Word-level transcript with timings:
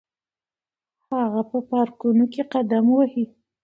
هغه 1.09 1.27
به 1.43 1.43
په 1.49 1.59
پارکونو 1.69 2.25
کې 2.33 2.41
قدم 2.53 2.85
وهي. 2.95 3.25